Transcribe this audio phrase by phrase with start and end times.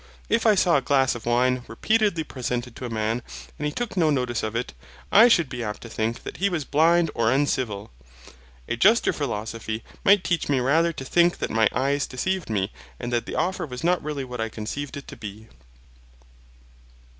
[0.29, 3.21] If I saw a glass of wine repeatedly presented to a man,
[3.59, 4.73] and he took no notice of it,
[5.11, 7.91] I should be apt to think that he was blind or uncivil.
[8.67, 13.13] A juster philosophy might teach me rather to think that my eyes deceived me and
[13.13, 15.49] that the offer was not really what I conceived it to be.